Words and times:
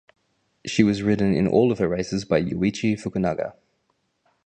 She 0.65 0.81
was 0.81 1.03
ridden 1.03 1.35
in 1.35 1.47
all 1.47 1.71
of 1.71 1.77
her 1.77 1.87
races 1.87 2.25
by 2.25 2.41
Yuichi 2.41 2.99
Fukunaga. 2.99 3.53